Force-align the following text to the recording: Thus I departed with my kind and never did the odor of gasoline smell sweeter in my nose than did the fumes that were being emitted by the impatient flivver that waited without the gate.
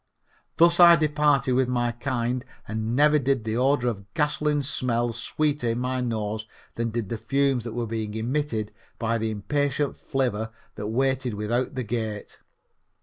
Thus 0.57 0.79
I 0.79 0.95
departed 0.95 1.51
with 1.51 1.67
my 1.67 1.91
kind 1.91 2.43
and 2.67 2.95
never 2.95 3.19
did 3.19 3.43
the 3.43 3.55
odor 3.55 3.87
of 3.87 4.11
gasoline 4.15 4.63
smell 4.63 5.13
sweeter 5.13 5.67
in 5.67 5.79
my 5.79 6.01
nose 6.01 6.47
than 6.73 6.89
did 6.89 7.09
the 7.09 7.19
fumes 7.19 7.63
that 7.65 7.73
were 7.73 7.85
being 7.85 8.15
emitted 8.15 8.71
by 8.97 9.19
the 9.19 9.29
impatient 9.29 9.95
flivver 9.95 10.49
that 10.73 10.87
waited 10.87 11.35
without 11.35 11.75
the 11.75 11.83
gate. 11.83 12.39